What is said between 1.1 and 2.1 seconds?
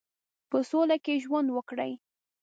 ژوند وکړي.